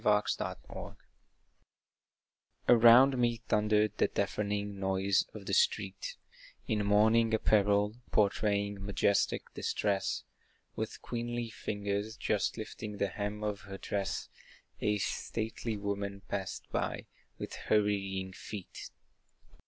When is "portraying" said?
8.09-8.83